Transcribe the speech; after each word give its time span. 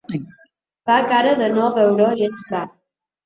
Fa 0.89 0.95
cara 1.11 1.35
de 1.41 1.49
no 1.57 1.67
veure-ho 1.77 2.17
gens 2.23 2.47
clar. 2.51 2.65